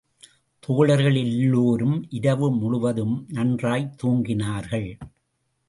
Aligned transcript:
தோழர்கள் 0.59 1.15
எல்லோரும் 1.15 2.05
இரவு 2.09 2.51
முழுவதும் 2.51 3.25
நன்றாகத் 3.29 4.03
தூங்கினார்கள். 4.03 4.99